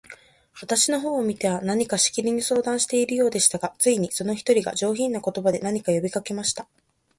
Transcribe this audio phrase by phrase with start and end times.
[0.59, 6.67] 私の方を見ては、何かしきりに相談しているようでしたが、ついに、その一人が、上品な言葉で、何か呼びかけました。